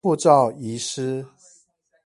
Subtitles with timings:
[0.03, 1.23] 護照遺失